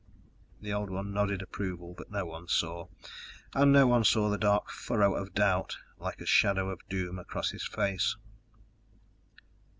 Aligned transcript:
The 0.59 0.73
Old 0.73 0.89
One 0.89 1.13
nodded 1.13 1.43
approval, 1.43 1.93
but 1.95 2.09
no 2.09 2.25
one 2.25 2.47
saw; 2.47 2.87
and 3.53 3.71
no 3.71 3.85
one 3.85 4.03
saw 4.03 4.31
the 4.31 4.37
dark 4.39 4.71
furrow 4.71 5.13
of 5.15 5.35
doubt 5.35 5.77
like 5.99 6.19
a 6.21 6.25
shadow 6.25 6.71
of 6.71 6.79
doom 6.89 7.19
across 7.19 7.51
his 7.51 7.67
face. 7.67 8.15